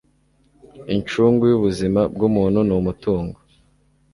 Incungu 0.95 1.43
y’ubuzima 1.51 2.01
bw’umuntu 2.13 2.59
ni 2.67 2.73
umutungo 2.79 3.37